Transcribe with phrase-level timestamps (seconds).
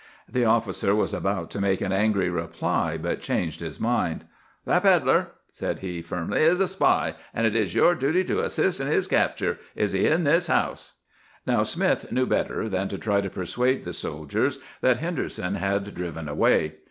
[0.27, 4.25] "The officer was about to make an angry reply, but changed his mind.
[4.65, 8.79] "'That pedler,' said he firmly, 'is a spy; and it is your duty to assist
[8.81, 9.59] in his capture.
[9.75, 10.93] Is he in this house?'
[11.45, 16.27] "Now, Smith knew better than to try to persuade the soldiers that Henderson had driven
[16.27, 16.77] away.